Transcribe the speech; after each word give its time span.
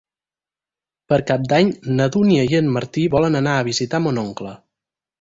Per 1.13 1.19
Cap 1.33 1.43
d'Any 1.51 1.69
na 2.01 2.09
Dúnia 2.17 2.49
i 2.51 2.59
en 2.63 2.75
Martí 2.81 3.07
volen 3.19 3.41
anar 3.45 3.57
a 3.59 3.71
visitar 3.73 4.05
mon 4.09 4.23
oncle. 4.29 4.61